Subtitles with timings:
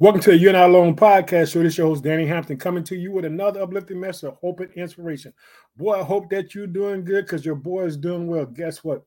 [0.00, 1.60] Welcome to the You and I Alone podcast show.
[1.60, 4.72] This your host, Danny Hampton, coming to you with another uplifting message of hope and
[4.74, 5.34] inspiration.
[5.76, 8.46] Boy, I hope that you're doing good because your boy is doing well.
[8.46, 9.02] Guess what?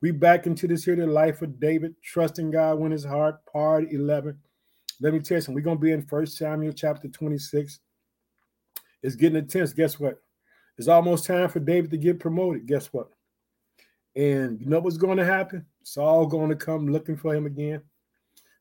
[0.00, 3.92] We back into this here, the life of David, trusting God when his heart, part
[3.92, 4.38] 11.
[5.02, 5.54] Let me tell you something.
[5.54, 7.80] We're going to be in First Samuel chapter 26.
[9.02, 9.74] It's getting intense.
[9.74, 10.14] Guess what?
[10.78, 12.64] It's almost time for David to get promoted.
[12.64, 13.08] Guess what?
[14.16, 15.66] And you know what's going to happen?
[15.82, 17.82] It's all going to come looking for him again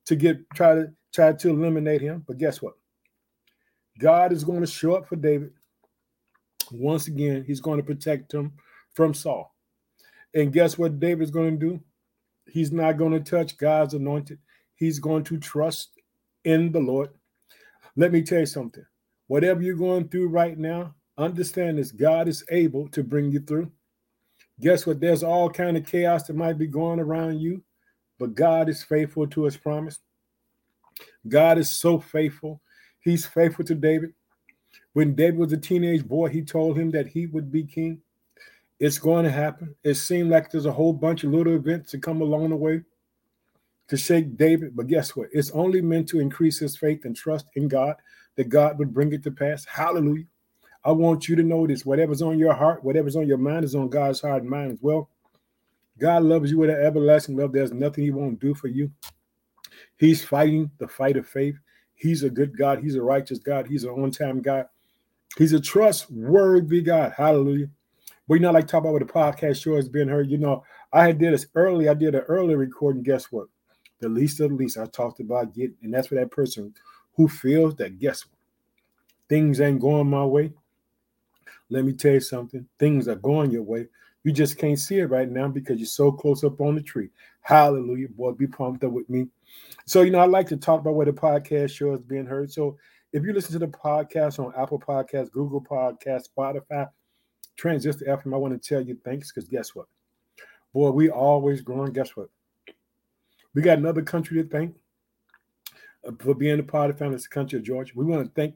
[0.08, 2.24] to get try to try to eliminate him.
[2.28, 2.74] But guess what?
[4.00, 5.52] God is going to show up for David.
[6.72, 8.54] Once again, he's going to protect him
[8.94, 9.54] from Saul.
[10.34, 11.80] And guess what David's going to do?
[12.48, 14.40] He's not going to touch God's anointed.
[14.76, 15.90] He's going to trust
[16.46, 17.10] in the Lord.
[17.96, 18.86] Let me tell you something.
[19.28, 23.72] Whatever you're going through right now, understand this God is able to bring you through.
[24.60, 25.00] Guess what?
[25.00, 27.64] There's all kind of chaos that might be going around you,
[28.20, 30.00] but God is faithful to his promise.
[31.28, 32.62] God is so faithful.
[33.00, 34.14] He's faithful to David.
[34.94, 38.02] When David was a teenage boy, he told him that he would be king.
[38.80, 39.76] It's going to happen.
[39.84, 42.82] It seemed like there's a whole bunch of little events to come along the way
[43.90, 44.76] to shake David.
[44.76, 45.30] But guess what?
[45.32, 47.96] It's only meant to increase his faith and trust in God
[48.36, 49.66] that God would bring it to pass.
[49.66, 50.26] Hallelujah.
[50.84, 53.76] I want you to know this whatever's on your heart, whatever's on your mind is
[53.76, 55.10] on God's heart and mind as well.
[56.00, 57.52] God loves you with an everlasting love.
[57.52, 58.90] There's nothing He won't do for you.
[60.02, 61.54] He's fighting the fight of faith.
[61.94, 62.80] He's a good God.
[62.82, 63.68] He's a righteous God.
[63.68, 64.66] He's an on time God.
[65.38, 67.14] He's a trustworthy God.
[67.16, 67.70] Hallelujah.
[68.28, 70.32] But you know, like talk about what the podcast show has been heard.
[70.32, 71.88] You know, I had did this early.
[71.88, 73.04] I did an early recording.
[73.04, 73.46] Guess what?
[74.00, 76.74] The least of the least I talked about getting, and that's for that person
[77.14, 78.40] who feels that guess what?
[79.30, 80.52] Things ain't going my way.
[81.70, 82.68] Let me tell you something.
[82.80, 83.86] Things are going your way.
[84.24, 87.10] You just can't see it right now because you're so close up on the tree.
[87.42, 88.10] Hallelujah.
[88.10, 89.28] Boy, be pumped up with me.
[89.86, 92.52] So, you know, I like to talk about where the podcast show is being heard.
[92.52, 92.78] So,
[93.14, 96.90] if you listen to the podcast on Apple Podcasts, Google Podcasts, Spotify,
[97.58, 99.88] Transistor FM, I want to tell you thanks because guess what?
[100.74, 101.92] Boy, we always growing.
[101.92, 102.30] Guess what?
[103.54, 104.76] We got another country to thank
[106.08, 107.16] uh, for being a part of family.
[107.16, 107.92] It's country of Georgia.
[107.96, 108.56] We want to thank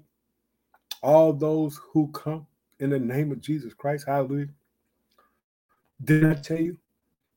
[1.03, 2.47] all those who come
[2.79, 4.05] in the name of Jesus Christ.
[4.07, 4.47] Hallelujah.
[6.03, 6.77] Did I tell you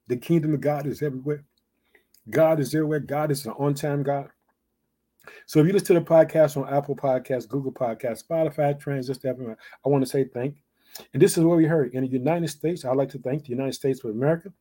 [0.07, 1.45] the kingdom of God is everywhere?
[2.31, 3.00] God is everywhere.
[3.00, 4.28] God is an on time God.
[5.47, 9.89] So if you listen to the podcast on Apple Podcasts, Google Podcasts, Spotify, Transistor, I
[9.89, 10.56] want to say thank.
[11.12, 12.84] And this is what we heard in the United States.
[12.84, 14.53] I'd like to thank the United States of America.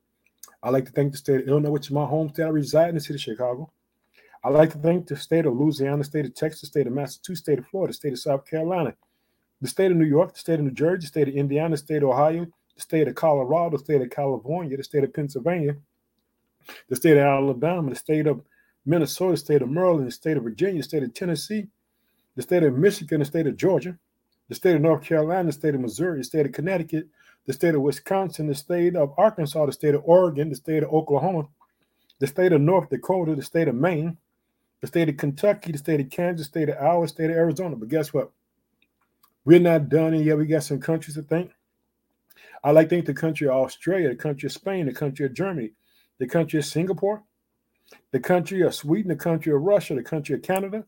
[0.63, 2.43] I'd like to thank the state of Illinois, which is my home state.
[2.43, 3.71] I reside in the city of Chicago.
[4.43, 6.93] I'd like to thank the state of Louisiana, the state of Texas, the state of
[6.93, 8.95] Massachusetts, state of Florida, the state of South Carolina,
[9.61, 11.77] the state of New York, the state of New Jersey, the state of Indiana, the
[11.77, 12.45] state of Ohio,
[12.75, 15.75] the state of Colorado, the state of California, the state of Pennsylvania,
[16.89, 18.41] the state of Alabama, the state of
[18.85, 21.67] Minnesota, the state of Maryland, the state of Virginia, the state of Tennessee,
[22.35, 23.97] the state of Michigan, the state of Georgia,
[24.49, 27.07] the state of North Carolina, the state of Missouri, the state of Connecticut,
[27.45, 30.93] the state of Wisconsin, the state of Arkansas, the state of Oregon, the state of
[30.93, 31.47] Oklahoma,
[32.19, 34.17] the state of North Dakota, the state of Maine,
[34.81, 37.35] the state of Kentucky, the state of Kansas, the state of Iowa, the state of
[37.37, 37.75] Arizona.
[37.75, 38.31] But guess what?
[39.45, 41.51] We're not done, and yet we got some countries to thank.
[42.63, 45.33] I like to think the country of Australia, the country of Spain, the country of
[45.33, 45.71] Germany,
[46.19, 47.23] the country of Singapore,
[48.11, 50.85] the country of Sweden, the country of Russia, the country of Canada,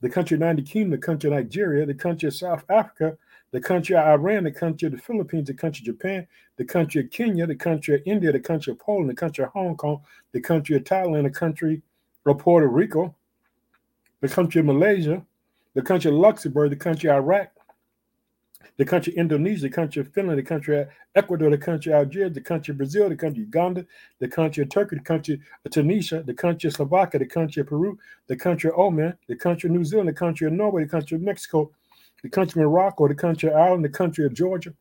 [0.00, 3.16] the country of United Kingdom, the country of Nigeria, the country of South Africa,
[3.52, 6.26] the country of Iran, the country of the Philippines, the country of Japan,
[6.56, 9.50] the country of Kenya, the country of India, the country of Poland, the country of
[9.50, 10.00] Hong Kong,
[10.32, 11.82] the country of Thailand, the country
[12.26, 13.14] of Puerto Rico,
[14.20, 15.24] the country of Malaysia,
[15.74, 17.50] the country of Luxembourg, the country of Iraq,
[18.76, 22.74] the country Indonesia, the country of Finland, the country Ecuador, the country Algeria, the country
[22.74, 23.86] Brazil, the country Uganda,
[24.18, 27.66] the country of Turkey, the country of Tunisia, the country of Slovakia, the country of
[27.66, 30.90] Peru, the country of Oman, the country of New Zealand, the country of Norway, the
[30.90, 31.70] country of Mexico,
[32.22, 34.74] the country of Morocco, the country of Ireland, the country of Georgia,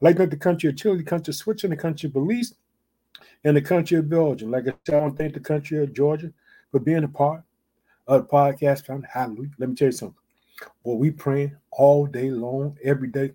[0.00, 2.54] like the country of Chile, the country Switzerland, the country of Belize,
[3.44, 4.50] and the country of Belgium.
[4.50, 6.32] Like I said, I to thank the country of Georgia
[6.70, 7.42] for being a part
[8.06, 9.04] of the podcast.
[9.12, 9.50] Hallelujah.
[9.58, 10.21] Let me tell you something.
[10.84, 13.32] Well, we praying all day long, every day,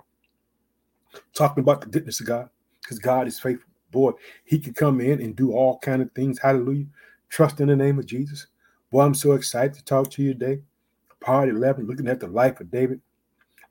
[1.34, 2.50] talking about the goodness of God,
[2.82, 3.70] because God is faithful.
[3.92, 4.12] Boy,
[4.44, 6.40] He can come in and do all kind of things.
[6.40, 6.86] Hallelujah.
[7.30, 8.48] Trust in the name of Jesus.
[8.92, 10.62] Boy, I'm so excited to talk to you today.
[11.20, 13.02] Part 11, looking at the life of David.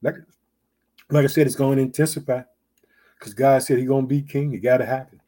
[0.02, 0.16] Like,
[1.10, 2.43] like I said, it's going to intensify
[3.19, 4.52] because God said He's going to be king.
[4.52, 5.20] It got to happen.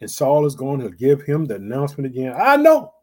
[0.00, 2.34] And Saul is going to give him the announcement again.
[2.36, 2.94] I know,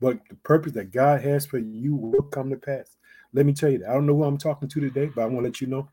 [0.00, 2.96] but the purpose that God has for you will come to pass.
[3.32, 5.38] Let me tell you, I don't know who I'm talking to today, but I want
[5.38, 5.88] to let you know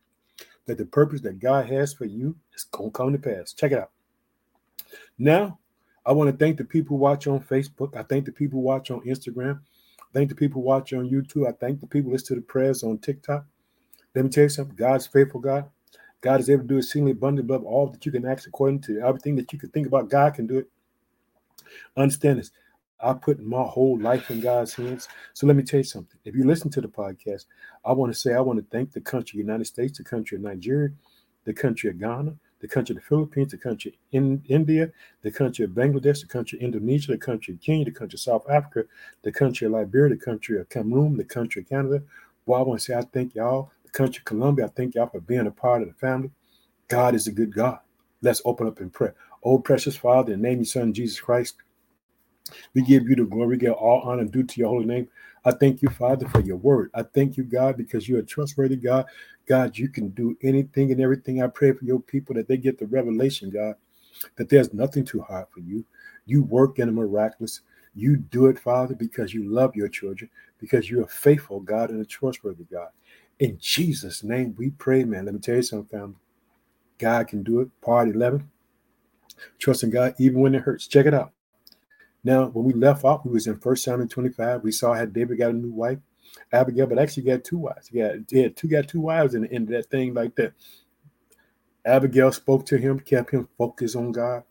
[0.65, 3.53] that the purpose that God has for you is going to come to pass.
[3.53, 3.91] Check it out.
[5.17, 5.59] Now,
[6.05, 7.95] I want to thank the people who watch on Facebook.
[7.95, 9.59] I thank the people who watch on Instagram.
[9.99, 11.47] I Thank the people watch on YouTube.
[11.47, 13.45] I thank the people listen to the prayers on TikTok.
[14.15, 14.75] Let me tell you something.
[14.75, 15.69] God's faithful God.
[16.21, 18.99] God is able to do exceedingly abundantly above all that you can ask according to
[18.99, 20.09] everything that you can think about.
[20.09, 20.69] God can do it.
[21.95, 22.51] Understand this.
[23.01, 25.07] I put my whole life in God's hands.
[25.33, 26.19] So let me tell you something.
[26.25, 27.45] If you listen to the podcast,
[27.85, 30.03] I want to say I want to thank the country of the United States, the
[30.03, 30.89] country of Nigeria,
[31.45, 34.91] the country of Ghana, the country of the Philippines, the country in India,
[35.21, 38.21] the country of Bangladesh, the country of Indonesia, the country of Kenya, the country of
[38.21, 38.83] South Africa,
[39.21, 42.03] the country of Liberia, the country of Cameroon, the country of Canada.
[42.45, 44.65] Well, I want to say I thank y'all, the country of Colombia.
[44.65, 46.31] I thank y'all for being a part of the family.
[46.89, 47.79] God is a good God.
[48.21, 49.15] Let's open up in prayer.
[49.43, 51.55] Oh, precious Father, in the name of your Son, Jesus Christ,
[52.73, 55.07] we give you the glory, give all honor due to your holy name.
[55.45, 56.91] I thank you, Father, for your word.
[56.93, 59.05] I thank you, God, because you're a trustworthy God.
[59.47, 61.41] God, you can do anything and everything.
[61.41, 63.75] I pray for your people that they get the revelation, God,
[64.35, 65.85] that there's nothing too hard for you.
[66.25, 67.61] You work in a miraculous.
[67.95, 70.29] You do it, Father, because you love your children,
[70.59, 72.89] because you're a faithful God and a trustworthy God.
[73.39, 75.25] In Jesus' name, we pray, man.
[75.25, 76.15] Let me tell you something, family.
[76.97, 77.69] God can do it.
[77.81, 78.49] Part 11.
[79.57, 80.87] Trusting God even when it hurts.
[80.87, 81.31] Check it out.
[82.23, 84.63] Now, when we left off, we was in First Samuel 25.
[84.63, 85.99] We saw how David got a new wife,
[86.51, 87.87] Abigail, but actually got two wives.
[87.87, 90.35] He got he had two got two wives in the end of that thing like
[90.35, 90.53] that.
[91.85, 94.43] Abigail spoke to him, kept him focused on God,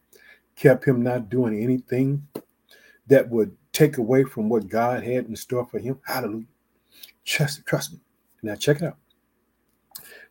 [0.57, 2.27] kept him not doing anything
[3.07, 5.99] that would take away from what God had in store for him.
[6.07, 6.47] Hallelujah.
[7.25, 8.01] Trust, trust me.
[8.43, 8.97] Now check it out.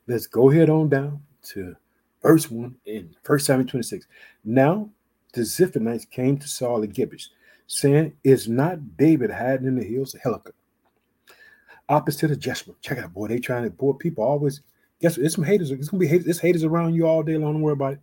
[0.08, 1.76] Let's go ahead on down to
[2.22, 4.08] verse 1 in First Samuel 26.
[4.44, 4.90] Now
[5.34, 7.20] the Ziphionites came to Saul at Gibeah,
[7.68, 10.52] saying, Is not David hiding in the hills of Hachilah?
[11.90, 12.74] Opposite of Jeshua.
[12.82, 13.28] Check out, boy.
[13.28, 14.62] They trying to, boy, people always,
[15.00, 15.26] guess what?
[15.26, 15.72] It's some haters.
[15.72, 16.28] It's going to be haters.
[16.28, 17.54] It's haters around you all day long.
[17.54, 18.00] Don't worry about it.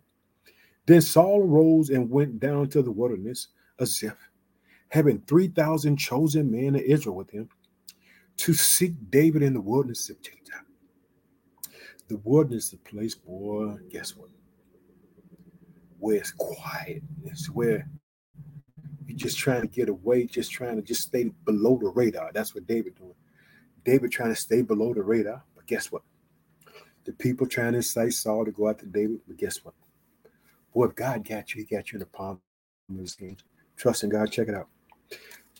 [0.85, 3.47] Then Saul arose and went down to the wilderness
[3.79, 4.29] of Ziph,
[4.89, 7.49] having 3,000 chosen men of Israel with him
[8.37, 10.33] to seek David in the wilderness of Ziph.
[12.07, 14.29] The wilderness, the place, boy, guess what?
[16.05, 17.01] Where it's quiet.
[17.23, 17.89] It's where
[19.07, 22.29] you're just trying to get away, just trying to just stay below the radar.
[22.31, 23.15] That's what David doing.
[23.83, 25.41] David trying to stay below the radar.
[25.55, 26.03] But guess what?
[27.05, 29.21] The people trying to incite Saul to go after David.
[29.27, 29.73] But guess what?
[30.75, 32.39] Boy, if God got you, he got you in the palm
[32.87, 33.41] of his hand.
[33.75, 34.31] Trust in God.
[34.31, 34.67] Check it out.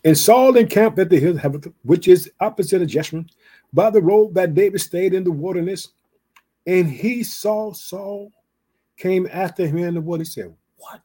[0.04, 1.40] And Saul encamped at the hill,
[1.82, 3.28] which is opposite of Jeshurun,
[3.74, 5.88] by the road that David stayed in the wilderness.
[6.68, 8.32] And he saw Saul
[8.98, 10.22] came after him in the wood.
[10.22, 11.02] He said, What?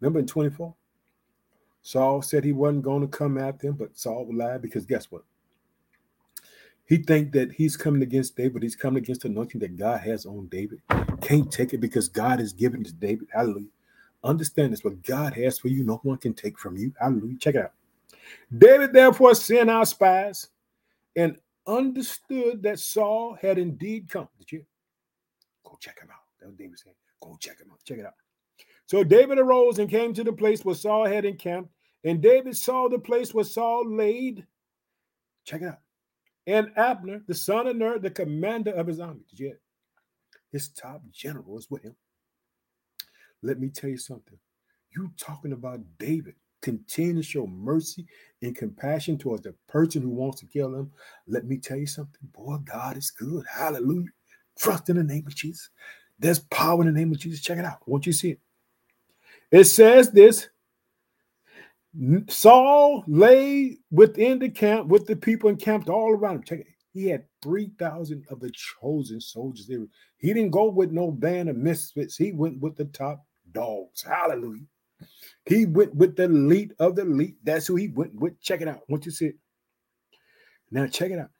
[0.00, 0.74] Remember in 24?
[1.82, 5.22] Saul said he wasn't going to come after him, but Saul lied because guess what?
[6.84, 8.62] He think that he's coming against David.
[8.62, 10.80] He's coming against the anointing that God has on David.
[11.20, 13.28] Can't take it because God has given to David.
[13.32, 13.68] Hallelujah.
[14.24, 14.82] Understand this.
[14.82, 16.92] What God has for you, no one can take from you.
[17.00, 17.38] Hallelujah.
[17.38, 17.72] Check it out.
[18.58, 20.48] David therefore sent out spies
[21.16, 24.28] and understood that Saul had indeed come.
[24.38, 24.64] Did you?
[25.64, 26.19] Go check him out.
[26.40, 26.92] That's what David said.
[27.22, 27.80] Go check him out.
[27.84, 28.14] Check it out.
[28.86, 31.70] So David arose and came to the place where Saul had encamped,
[32.04, 34.46] and David saw the place where Saul laid.
[35.44, 35.80] Check it out.
[36.46, 39.58] And Abner, the son of Ner, the commander of his army, yet
[40.50, 41.94] his top general is with him.
[43.42, 44.38] Let me tell you something.
[44.96, 48.06] You talking about David continue to show mercy
[48.42, 50.90] and compassion towards the person who wants to kill him.
[51.26, 52.20] Let me tell you something.
[52.32, 53.44] Boy, God is good.
[53.50, 54.10] Hallelujah.
[54.58, 55.70] Trust in the name of Jesus.
[56.20, 57.40] There's power in the name of Jesus.
[57.40, 57.80] Check it out.
[57.86, 58.40] Won't you see it?
[59.50, 60.48] It says this
[62.28, 66.42] Saul lay within the camp with the people encamped all around him.
[66.44, 66.66] Check it.
[66.92, 69.66] He had 3,000 of the chosen soldiers.
[69.66, 69.86] There.
[70.18, 72.16] He didn't go with no band of misfits.
[72.16, 74.02] He went with the top dogs.
[74.02, 74.66] Hallelujah.
[75.46, 77.36] He went with the elite of the elite.
[77.42, 78.40] That's who he went with.
[78.40, 78.82] Check it out.
[78.88, 79.36] Once you see it.
[80.70, 81.30] Now check it out.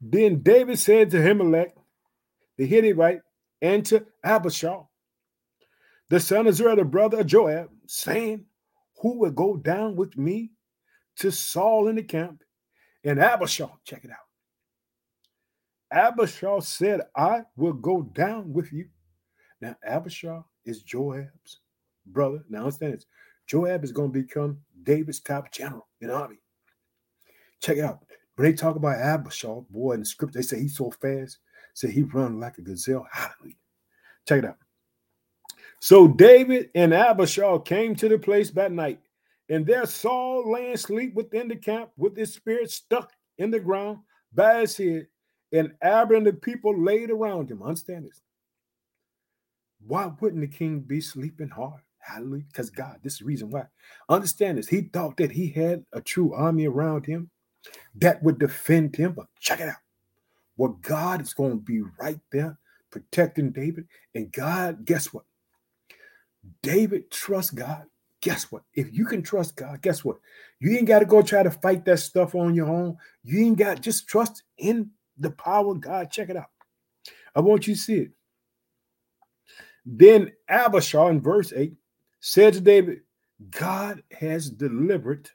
[0.00, 1.72] Then David said to Ahimelech,
[2.56, 3.20] the Hittite,
[3.62, 4.80] and to Abishai,
[6.08, 8.44] the son of Zeruiah, the brother of Joab, saying,
[9.00, 10.50] Who will go down with me
[11.16, 12.42] to Saul in the camp?
[13.04, 14.16] And Abishai, check it out.
[15.92, 18.88] Abishai said, I will go down with you.
[19.60, 21.60] Now, Abishai is Joab's
[22.06, 22.44] brother.
[22.48, 23.06] Now, understand this
[23.46, 26.38] Joab is going to become David's top general in army.
[27.60, 28.04] Check it out.
[28.36, 31.38] When they talk about Abishai, boy, in the script, they say he's so fast.
[31.74, 33.06] Say he run like a gazelle.
[33.10, 33.56] Hallelujah.
[34.26, 34.58] Check it out.
[35.80, 39.00] So David and Abishai came to the place that night,
[39.48, 43.98] and there Saul lay asleep within the camp with his spirit stuck in the ground
[44.34, 45.06] by his head,
[45.52, 47.62] and Abner and the people laid around him.
[47.62, 48.20] Understand this.
[49.86, 51.80] Why wouldn't the king be sleeping hard?
[51.98, 52.44] Hallelujah.
[52.48, 53.64] Because God, this is the reason why.
[54.08, 54.68] Understand this.
[54.68, 57.30] He thought that he had a true army around him
[57.96, 59.12] that would defend him.
[59.12, 59.76] But check it out.
[60.60, 62.58] Well, God is going to be right there
[62.90, 63.86] protecting David.
[64.14, 65.24] And God, guess what?
[66.62, 67.84] David trusts God.
[68.20, 68.64] Guess what?
[68.74, 70.18] If you can trust God, guess what?
[70.58, 72.98] You ain't got to go try to fight that stuff on your own.
[73.24, 76.10] You ain't got just trust in the power of God.
[76.10, 76.50] Check it out.
[77.34, 78.10] I want you to see it.
[79.86, 81.72] Then Abishai in verse 8
[82.20, 83.00] said to David,
[83.50, 85.30] God has delivered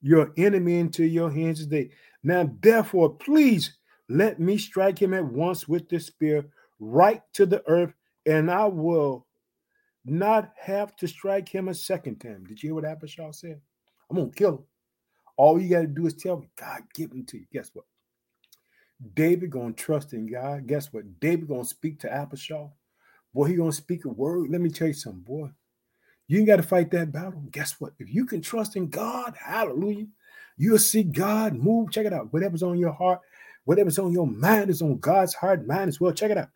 [0.00, 1.90] your enemy into your hands today.
[2.24, 3.74] Now, therefore, please
[4.16, 6.46] let me strike him at once with the spear
[6.78, 7.94] right to the earth,
[8.26, 9.26] and I will
[10.04, 12.44] not have to strike him a second time.
[12.44, 13.60] Did you hear what Abishai said?
[14.10, 14.64] I'm gonna kill him.
[15.36, 17.46] All you got to do is tell me, God, give him to you.
[17.52, 17.84] Guess what?
[19.14, 20.66] David gonna trust in God.
[20.66, 21.20] Guess what?
[21.20, 22.68] David gonna speak to Abishai.
[23.34, 24.50] Boy, he gonna speak a word.
[24.50, 25.50] Let me tell you something, boy.
[26.28, 27.42] You ain't got to fight that battle.
[27.50, 27.92] Guess what?
[27.98, 30.06] If you can trust in God, hallelujah,
[30.56, 31.90] you'll see God move.
[31.90, 32.32] Check it out.
[32.32, 33.20] Whatever's on your heart,
[33.64, 36.12] whatever's on your mind is on God's heart, mind as well.
[36.12, 36.50] Check it out.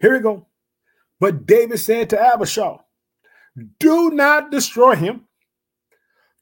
[0.00, 0.46] Here we go.
[1.20, 2.76] But David said to Abishai,
[3.80, 5.26] Do not destroy him,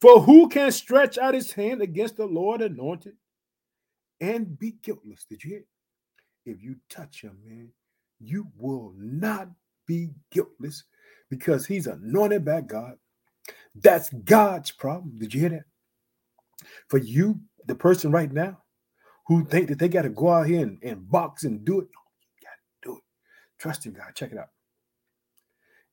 [0.01, 3.15] for who can stretch out his hand against the Lord anointed
[4.21, 5.25] and be guiltless?
[5.25, 5.65] Did you hear?
[6.45, 7.71] If you touch him, man,
[8.21, 9.49] you will not
[9.87, 10.85] be guiltless
[11.31, 12.97] because he's anointed by God.
[13.75, 15.19] That's God's problem.
[15.19, 15.65] Did you hear that?
[16.89, 18.59] For you, the person right now
[19.27, 21.89] who think that they got to go out here and, and box and do it,
[21.89, 23.03] you got to do it.
[23.59, 24.15] Trust in God.
[24.15, 24.51] Check it out.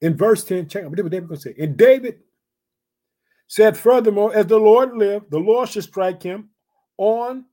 [0.02, 1.56] In verse 10, check out what David going to say.
[1.58, 2.20] And David
[3.48, 6.50] said, Furthermore, as the Lord lived, the Lord should strike him
[6.98, 7.46] on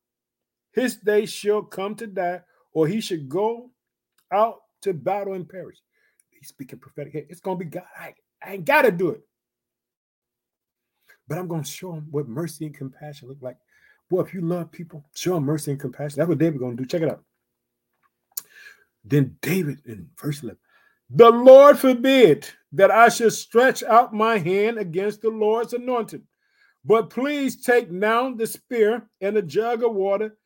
[0.73, 2.41] his day shall come to die,
[2.73, 3.71] or he should go
[4.33, 5.79] out to battle and perish.
[6.31, 7.13] He's speaking prophetic.
[7.13, 7.85] Hey, it's gonna be God.
[7.99, 9.21] I, I ain't gotta do it.
[11.29, 13.57] But I'm gonna show him what mercy and compassion look like.
[14.11, 16.19] Boy, if you love people, show them mercy and compassion.
[16.19, 16.85] That's what David gonna do.
[16.85, 17.23] Check it out.
[19.05, 20.59] Then David in verse 11,
[21.11, 26.23] the Lord forbid that I should stretch out my hand against the Lord's anointed.
[26.85, 30.37] But please take now the spear and a jug of water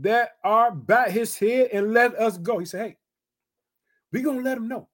[0.00, 2.58] that are by his head and let us go.
[2.58, 2.96] He said, Hey,
[4.10, 4.88] we're gonna let him know.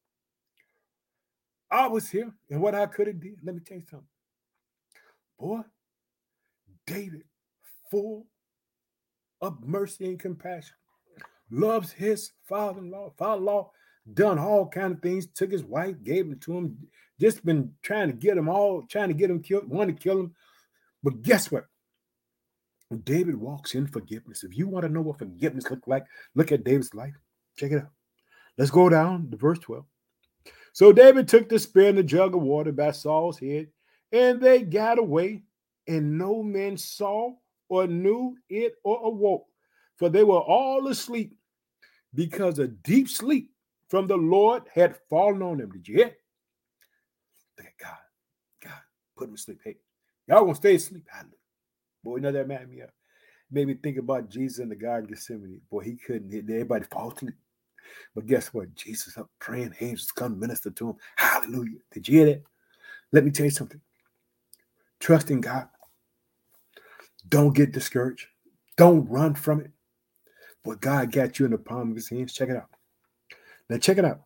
[1.71, 3.39] I was here and what I could have did.
[3.45, 4.09] Let me tell you something.
[5.39, 5.61] Boy,
[6.87, 7.25] David,
[7.91, 8.27] full
[9.41, 10.75] of mercy and compassion,
[11.51, 13.13] loves his father-in-law.
[13.17, 13.71] Father-in-law
[14.15, 16.79] done all kind of things, took his wife, gave it to him,
[17.21, 20.21] just been trying to get him all, trying to get him killed, wanted to kill
[20.21, 20.35] him.
[21.03, 21.67] But guess what?
[23.05, 24.45] David walks in forgiveness.
[24.45, 27.15] If you want to know what forgiveness looked like, look at David's life.
[27.57, 27.91] Check it out.
[28.57, 29.85] Let's go down to verse 12.
[30.73, 33.69] So David took the spear and the jug of water by Saul's head,
[34.11, 35.43] and they got away,
[35.87, 37.35] and no man saw
[37.69, 39.47] or knew it or awoke,
[39.97, 41.37] for they were all asleep,
[42.15, 43.51] because a deep sleep
[43.89, 45.71] from the Lord had fallen on them.
[45.71, 46.17] Did you hear?
[47.59, 47.97] At God.
[48.63, 48.81] God,
[49.17, 49.61] put them to sleep.
[49.65, 49.77] Hey,
[50.27, 51.07] y'all gonna stay asleep.
[51.09, 51.35] Hallelujah.
[52.05, 52.91] Boy, you know that made me up.
[53.51, 55.61] Made me think about Jesus in the Garden of Gethsemane.
[55.71, 56.31] Boy, he couldn't.
[56.31, 57.35] Hit everybody fall asleep.
[58.15, 58.75] But guess what?
[58.75, 60.97] Jesus up praying, angels come minister to him.
[61.17, 61.79] Hallelujah.
[61.91, 62.43] Did you hear that?
[63.13, 63.81] Let me tell you something.
[65.01, 65.69] Trust in God.
[67.29, 68.27] Don't get discouraged.
[68.77, 69.71] Don't run from it.
[70.65, 72.33] But God got you in the palm of his hands.
[72.33, 72.69] Check it out.
[73.69, 74.23] Now, check it out.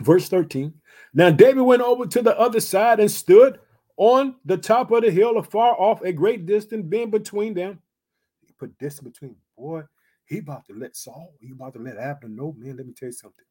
[0.00, 0.72] Verse 13.
[1.14, 3.58] Now, David went over to the other side and stood
[3.96, 7.80] on the top of the hill, afar off, a great distance being between them.
[8.46, 9.36] He put distance between.
[9.58, 9.82] Boy,
[10.24, 13.08] he about to let Saul, he about to let Abner know, man, let me tell
[13.08, 13.44] you something.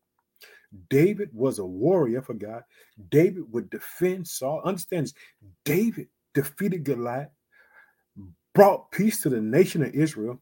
[0.89, 2.63] David was a warrior for God.
[3.09, 4.61] David would defend Saul.
[4.63, 5.13] Understand this.
[5.65, 7.29] David defeated Goliath,
[8.59, 10.37] brought peace to the nation of Israel.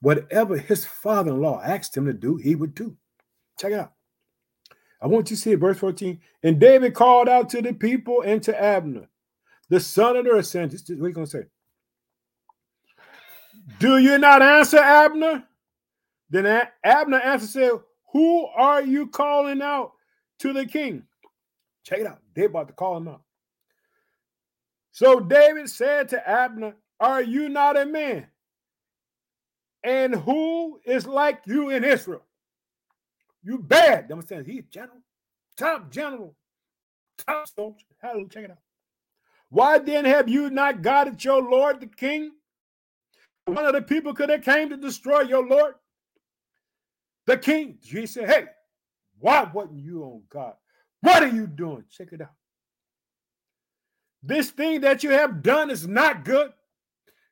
[0.00, 2.96] Whatever his father-in-law asked him to do, he would do.
[3.60, 3.92] Check it out.
[5.00, 6.18] I want you to see verse 14.
[6.42, 9.08] And David called out to the people and to Abner,
[9.68, 11.44] the son of the This is what he's going to say.
[13.78, 15.44] Do you not answer, Abner?
[16.28, 17.70] Then Abner answered, said,
[18.12, 19.92] Who are you calling out
[20.40, 21.04] to the king?
[21.84, 22.18] Check it out.
[22.34, 23.22] They about to call him out.
[25.00, 28.26] So David said to Abner, Are you not a man?
[29.82, 32.20] And who is like you in Israel?
[33.42, 34.12] You bad.
[34.12, 34.46] Understand?
[34.46, 35.00] He's general,
[35.56, 36.36] top general,
[37.16, 37.86] top soldier.
[38.02, 38.28] Hallelujah.
[38.28, 38.58] Check it out.
[39.48, 42.32] Why then have you not guarded your Lord the king?
[43.46, 45.76] One of the people could have came to destroy your Lord
[47.24, 47.78] the king.
[47.80, 48.44] He said, Hey,
[49.18, 50.56] why wasn't you on God?
[51.00, 51.84] What are you doing?
[51.90, 52.34] Check it out.
[54.22, 56.52] This thing that you have done is not good.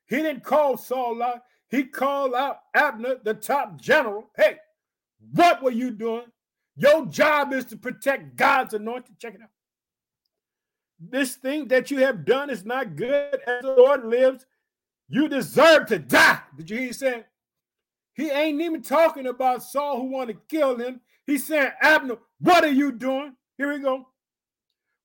[0.07, 1.43] He didn't call Saul out.
[1.69, 4.31] He called out Abner, the top general.
[4.37, 4.57] Hey,
[5.33, 6.25] what were you doing?
[6.77, 9.19] Your job is to protect God's anointed.
[9.19, 9.51] Check it out.
[10.99, 13.39] This thing that you have done is not good.
[13.47, 14.47] As the Lord lives,
[15.09, 16.41] you deserve to die.
[16.57, 17.25] Did you hear he saying?
[18.15, 21.01] He ain't even talking about Saul who wanted to kill him.
[21.27, 23.35] He's saying, Abner, what are you doing?
[23.57, 24.09] Here we go.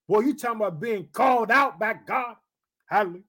[0.08, 2.36] Boy, you talking about being called out by God.
[2.86, 3.22] Hallelujah.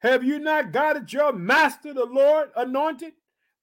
[0.00, 3.12] Have you not got it your master, the Lord, anointed?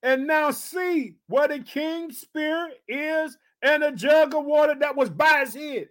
[0.02, 5.08] And now see where the king's spirit is and a jug of water that was
[5.08, 5.88] by his head.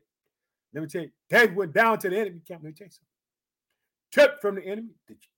[0.73, 2.62] Let me tell you, David went down to the enemy camp.
[2.63, 4.38] Let me tell you something.
[4.41, 4.89] From the enemy.
[5.07, 5.29] Did you?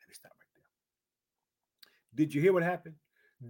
[0.00, 2.24] Let me stop right there.
[2.24, 2.94] Did you hear what happened?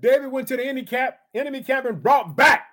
[0.01, 2.67] David went to the enemy camp, enemy camp, and brought back.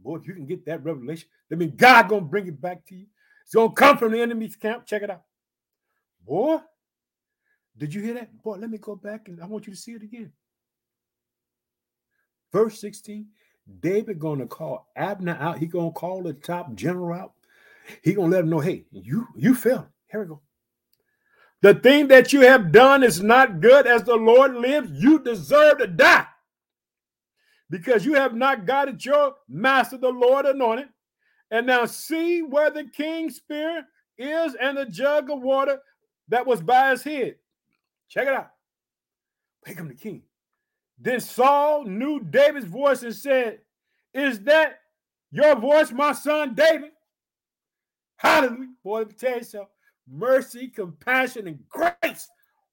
[0.00, 2.94] Boy, if you can get that revelation, that means God gonna bring it back to
[2.94, 3.06] you.
[3.44, 4.86] It's gonna come from the enemy's camp.
[4.86, 5.22] Check it out.
[6.26, 6.58] Boy,
[7.76, 8.42] did you hear that?
[8.42, 10.32] Boy, let me go back and I want you to see it again.
[12.52, 13.26] Verse 16,
[13.80, 15.58] David gonna call Abner out.
[15.58, 17.32] He gonna call the top general out.
[18.02, 19.86] He gonna let him know, hey, you you failed.
[20.10, 20.40] Here we go.
[21.60, 23.86] The thing that you have done is not good.
[23.86, 26.26] As the Lord lives, you deserve to die
[27.70, 30.88] because you have not got it your master, the Lord, anointed.
[31.54, 33.86] And now see where the king's spear
[34.18, 35.78] is and the jug of water
[36.26, 37.36] that was by his head.
[38.08, 38.50] Check it out.
[39.64, 40.22] Here come the king.
[40.98, 43.60] Then Saul knew David's voice and said,
[44.12, 44.80] Is that
[45.30, 46.90] your voice, my son David?
[48.16, 48.72] Hallelujah.
[48.82, 49.68] Boy, let me tell you something.
[50.10, 52.30] Mercy, compassion, and grace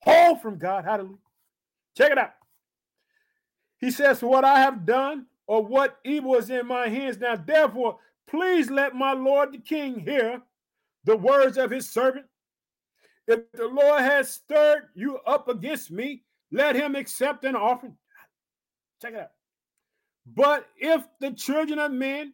[0.08, 0.86] all from God.
[0.86, 1.18] Hallelujah.
[1.96, 2.34] Check it out.
[3.78, 7.20] He says, For what I have done, or what evil is in my hands.
[7.20, 10.42] Now, therefore, please let my Lord the king hear
[11.04, 12.26] the words of his servant.
[13.28, 17.96] If the Lord has stirred you up against me, let him accept an offering.
[19.02, 19.32] Check it out.
[20.26, 22.34] But if the children of men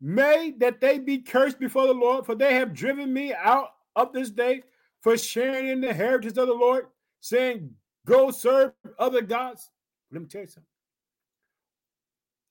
[0.00, 4.12] may that they be cursed before the Lord, for they have driven me out of
[4.12, 4.62] this day
[5.02, 6.86] for sharing in the heritage of the Lord,
[7.20, 7.70] saying,
[8.06, 9.70] Go serve other gods.
[10.10, 10.69] Let me tell you something.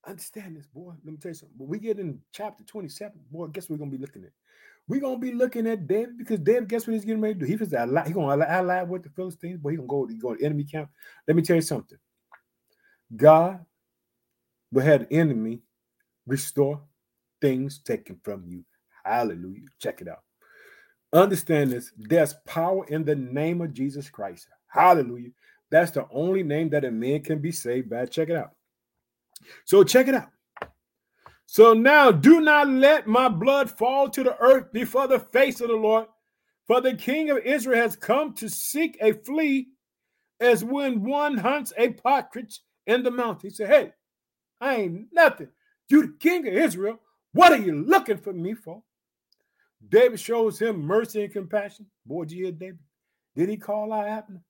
[0.08, 0.94] Understand this, boy.
[1.04, 1.58] Let me tell you something.
[1.58, 4.32] When we get in chapter 27, boy, guess we're gonna be looking at?
[4.88, 7.46] We're gonna be looking at David because David, guess what he's getting ready to do?
[7.46, 10.36] He was ally, he gonna ally with the Philistines, but he gonna go, to go
[10.36, 10.90] to enemy camp.
[11.28, 11.98] Let me tell you something.
[13.16, 13.64] God
[14.72, 15.62] will have the enemy
[16.26, 16.82] restore
[17.42, 18.64] things taken from you.
[19.04, 19.68] Hallelujah.
[19.80, 20.24] Check it out.
[21.12, 21.92] Understand this.
[21.98, 24.48] There's power in the name of Jesus Christ.
[24.68, 25.32] Hallelujah.
[25.72, 28.06] That's the only name that a man can be saved by.
[28.06, 28.52] Check it out.
[29.66, 30.30] So check it out.
[31.46, 35.70] So now do not let my blood fall to the earth before the face of
[35.70, 36.06] the Lord,
[36.68, 39.68] for the king of Israel has come to seek a flea
[40.40, 43.50] as when one hunts a partridge in the mountain.
[43.50, 43.94] He said, Hey,
[44.62, 45.48] I ain't nothing.
[45.90, 47.00] You the king of Israel.
[47.34, 48.84] What are you looking for me for?
[49.88, 51.86] David shows him mercy and compassion.
[52.06, 52.80] Boy, did you hear David?
[53.36, 54.42] Did he call out Abner?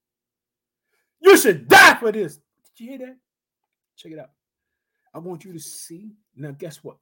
[1.22, 2.40] You should die for this.
[2.76, 3.18] Did you hear that?
[3.96, 4.32] Check it out.
[5.14, 6.12] I want you to see.
[6.36, 6.98] Now, guess what?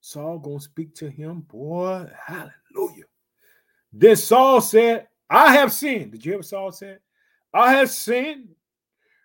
[0.00, 2.06] Saul gonna speak to him, boy.
[2.26, 3.04] Hallelujah.
[3.92, 6.12] Then Saul said, I have sinned.
[6.12, 7.00] Did you hear what Saul said?
[7.52, 8.48] I have sinned.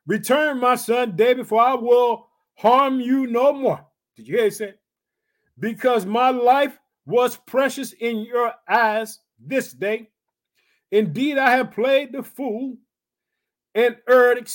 [0.06, 3.86] Return, my son David, for I will harm you no more.
[4.16, 4.76] Did you hear he said?
[5.60, 10.10] Because my life was precious in your eyes this day.
[10.92, 12.78] Indeed, I have played the fool
[13.76, 14.50] and erred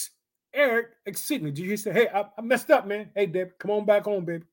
[0.54, 1.52] Eric exceedingly.
[1.52, 3.11] Did you say, hey, I, I, messed up, man.
[3.14, 4.44] Hey, Deb, come on back home, baby.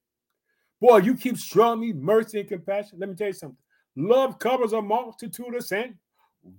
[0.82, 3.00] Boy, you keep showing me mercy and compassion.
[3.00, 3.58] Let me tell you something.
[3.96, 5.98] Love covers a multitude of sin.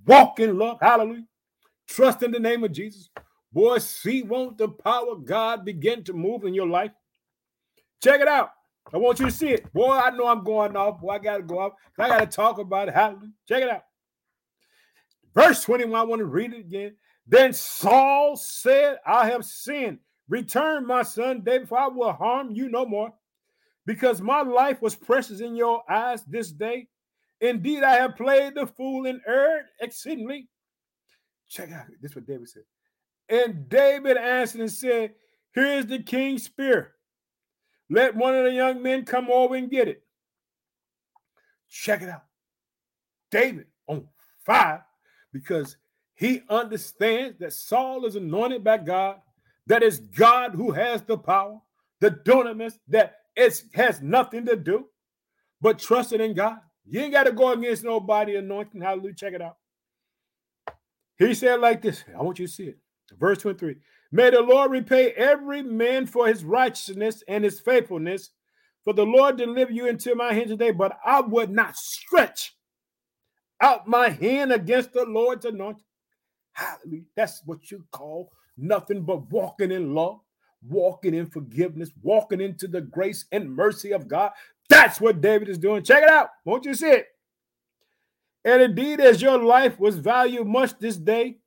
[0.07, 0.79] Walk in love.
[0.81, 1.27] Hallelujah.
[1.87, 3.11] Trust in the name of Jesus.
[3.53, 6.93] Boy, see, won't the power of God begin to move in your life?
[8.03, 8.51] Check it out.
[8.93, 9.73] I want you to see it.
[9.73, 11.01] Boy, I know I'm going off.
[11.01, 11.73] Boy, I got to go off.
[11.99, 12.95] I got to talk about it.
[12.95, 13.33] Hallelujah.
[13.49, 13.83] Check it out.
[15.35, 16.97] Verse 21, I want to read it again.
[17.27, 19.99] Then Saul said, I have sinned.
[20.29, 23.13] Return, my son David, for I will harm you no more,
[23.85, 26.89] because my life was precious in your eyes this day.
[27.41, 30.49] Indeed, I have played the fool and erred exceedingly.
[31.49, 32.65] Check out this is what David said.
[33.29, 35.15] And David answered and said,
[35.53, 36.95] Here's the king's spear.
[37.89, 40.03] Let one of the young men come over and get it.
[41.69, 42.25] Check it out.
[43.31, 44.09] David on
[44.45, 44.85] fire
[45.33, 45.77] because
[46.17, 49.17] he understands that Saul is anointed by God,
[49.67, 51.61] that it's God who has the power,
[52.01, 54.87] the dunamis, that it has nothing to do
[55.61, 56.59] but trusting in God.
[56.87, 58.81] You ain't got to go against nobody anointing.
[58.81, 59.15] Hallelujah.
[59.15, 59.57] Check it out.
[61.19, 62.05] He said like this.
[62.17, 62.79] I want you to see it.
[63.19, 63.77] Verse 23.
[64.13, 68.31] May the Lord repay every man for his righteousness and his faithfulness.
[68.85, 72.55] For the Lord deliver you into my hand today, but I would not stretch
[73.61, 75.83] out my hand against the Lord's anointing.
[76.57, 77.03] Hallelujah.
[77.15, 80.21] That's what you call nothing but walking in love,
[80.67, 84.33] walking in forgiveness, walking into the grace and mercy of God.
[84.71, 85.83] That's what David is doing.
[85.83, 86.31] Check it out.
[86.47, 87.09] Won't you see it?
[88.45, 91.39] And indeed, as your life was valued much this day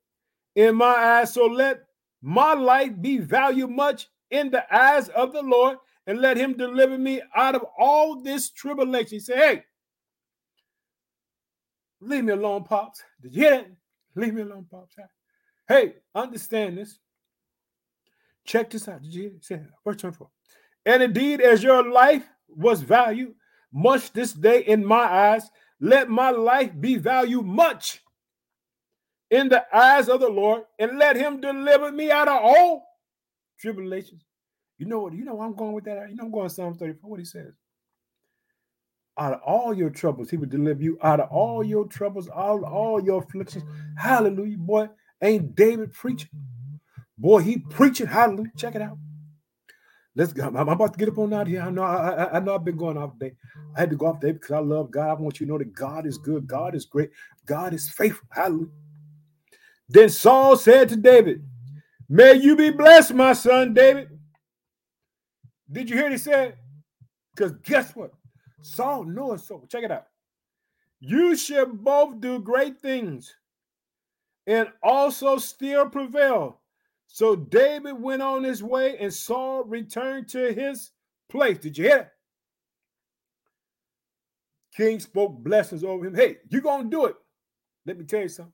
[0.54, 1.80] in my eyes, so let
[2.22, 6.96] my life be valued much in the eyes of the Lord, and let him deliver
[6.96, 9.16] me out of all this tribulation.
[9.16, 9.64] He said, Hey,
[12.00, 13.02] leave me alone, Pops.
[13.20, 13.79] Did you hear that?
[14.14, 14.96] Leave me alone, Pops.
[15.68, 16.98] Hey, understand this.
[18.44, 19.02] Check this out.
[19.02, 19.70] Did you hear?
[19.84, 20.28] Verse 24.
[20.86, 23.34] And indeed, as your life was valued
[23.72, 25.48] much this day in my eyes,
[25.80, 28.00] let my life be valued much
[29.30, 32.84] in the eyes of the Lord, and let him deliver me out of all
[33.60, 34.24] tribulations.
[34.76, 35.12] You know what?
[35.12, 36.10] You know I'm going with that.
[36.10, 37.08] You know I'm going Psalm 34.
[37.08, 37.52] What he says.
[39.20, 42.64] Out of all your troubles, he would deliver you out of all your troubles, all,
[42.64, 43.64] all your afflictions.
[43.98, 44.56] Hallelujah.
[44.56, 44.88] Boy,
[45.22, 46.30] ain't David preaching?
[47.18, 48.06] Boy, he preaching.
[48.06, 48.50] Hallelujah.
[48.56, 48.96] Check it out.
[50.16, 50.44] Let's go.
[50.44, 51.60] I'm about to get up on out here.
[51.60, 53.36] I know I, I, I know I've been going off today.
[53.76, 55.10] I had to go off today because I love God.
[55.10, 56.46] I want you to know that God is good.
[56.46, 57.10] God is great.
[57.44, 58.26] God is faithful.
[58.30, 58.72] Hallelujah.
[59.88, 61.44] Then Saul said to David,
[62.08, 64.08] May you be blessed, my son David.
[65.70, 66.56] Did you hear what he said?
[67.34, 68.12] Because guess what?
[68.62, 69.64] Saul knows so.
[69.68, 70.06] Check it out.
[71.00, 73.34] You shall both do great things
[74.46, 76.60] and also still prevail
[77.12, 80.92] so David went on his way and Saul returned to his
[81.28, 81.58] place.
[81.58, 82.08] Did you hear it?
[84.76, 86.14] King spoke blessings over him.
[86.14, 87.16] Hey, you're going to do it.
[87.84, 88.52] Let me tell you something.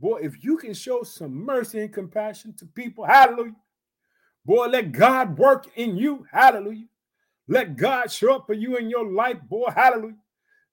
[0.00, 3.54] Boy, if you can show some mercy and compassion to people, hallelujah.
[4.46, 6.86] Boy, let God work in you, hallelujah.
[7.50, 10.16] Let God show up for you in your life, boy, hallelujah.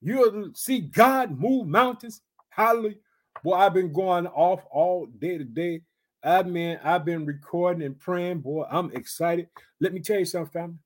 [0.02, 2.96] You'll see God move mountains, hallelujah.
[3.44, 5.82] Boy, I've been going off all day today
[6.24, 8.66] I mean, I've been recording and praying, boy.
[8.70, 9.48] I'm excited.
[9.80, 10.78] Let me tell you something, family.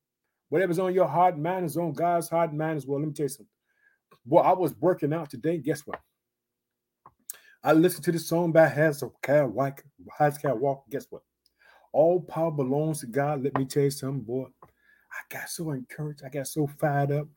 [0.50, 3.00] Whatever's on your heart mind is on God's heart mind as well.
[3.00, 3.46] Let me tell you something.
[4.24, 5.58] Boy, I was working out today.
[5.58, 5.98] Guess what?
[7.64, 9.84] I listened to the song by Hezekiah Walker.
[10.18, 10.84] Hezekiah Walker.
[10.90, 11.22] Guess what?
[11.92, 13.42] All power belongs to God.
[13.42, 14.46] Let me tell you something, boy.
[15.12, 16.22] I got so encouraged.
[16.24, 17.28] I got so fired up.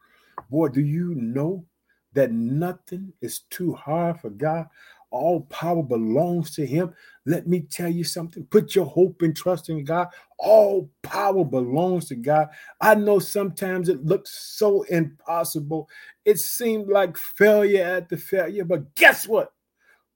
[0.49, 1.65] Boy, do you know
[2.13, 4.67] that nothing is too hard for God?
[5.11, 6.93] All power belongs to him.
[7.25, 8.45] Let me tell you something.
[8.45, 10.07] Put your hope and trust in God.
[10.37, 12.49] All power belongs to God.
[12.81, 15.87] I know sometimes it looks so impossible.
[16.25, 19.53] It seemed like failure the failure, but guess what?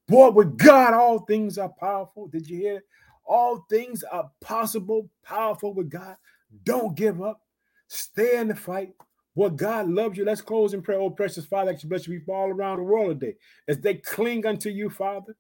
[0.08, 2.28] Boy, with God, all things are powerful.
[2.28, 2.84] Did you hear?
[3.26, 6.18] All things are possible, powerful with God.
[6.64, 7.42] Don't give up.
[7.90, 8.94] Stay in the fight.
[9.34, 10.26] What God loves you.
[10.26, 11.00] Let's close in prayer.
[11.00, 13.36] Oh, precious Father, that you bless you people all around the world today
[13.68, 15.36] as they cling unto you, Father,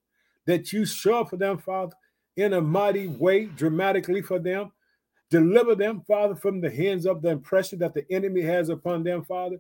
[0.46, 1.94] that you show for them, Father,
[2.36, 4.72] in a mighty way, dramatically for them.
[5.30, 9.24] Deliver them, Father, from the hands of the oppression that the enemy has upon them,
[9.24, 9.58] Father.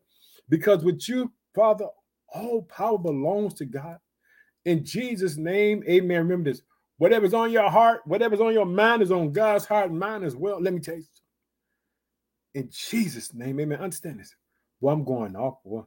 [0.47, 1.85] Because with you, Father,
[2.33, 3.97] all power belongs to God.
[4.65, 6.17] In Jesus' name, amen.
[6.23, 6.63] Remember this.
[6.97, 10.35] Whatever's on your heart, whatever's on your mind is on God's heart and mind as
[10.35, 10.59] well.
[10.61, 11.03] Let me tell you
[12.53, 13.79] in Jesus' name, amen.
[13.79, 14.35] Understand this.
[14.81, 15.83] Well, I'm going off, boy.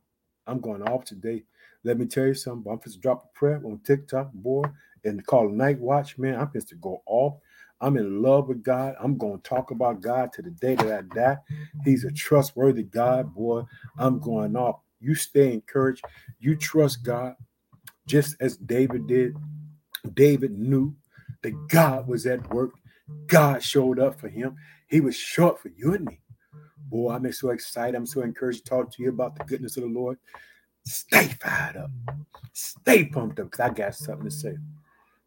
[0.46, 1.44] I'm going off today.
[1.85, 2.70] Let me tell you something.
[2.70, 4.64] I'm just drop a prayer on TikTok, boy,
[5.05, 6.35] and call Night Watch, man.
[6.35, 7.35] I'm supposed to go off.
[7.81, 8.94] I'm in love with God.
[9.01, 11.37] I'm going to talk about God to the day that I die.
[11.85, 13.64] He's a trustworthy God, boy.
[13.98, 14.81] I'm going off.
[15.01, 16.05] You stay encouraged.
[16.38, 17.35] You trust God
[18.07, 19.37] just as David did.
[20.14, 20.94] David knew
[21.42, 22.70] that God was at work.
[23.27, 24.57] God showed up for him.
[24.87, 26.21] He was short for you and me.
[26.92, 27.96] Boy, I'm so excited.
[27.96, 30.18] I'm so encouraged to talk to you about the goodness of the Lord.
[30.85, 31.90] Stay fired up.
[32.52, 34.59] Stay pumped up because I got something to say.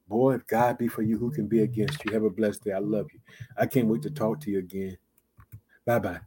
[0.07, 2.13] Boy, if God be for you, who can be against you?
[2.13, 2.73] Have a blessed day.
[2.73, 3.19] I love you.
[3.57, 4.95] I can't wait to talk to you again.
[5.87, 6.19] Bye bye.